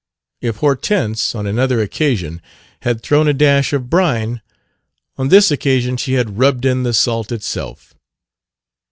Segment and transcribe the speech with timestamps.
[0.41, 2.41] If Hortense, on another occasion,
[2.81, 4.41] had thrown a dash of brine,
[5.15, 7.93] on this occasion she had rubbed in the salt itself.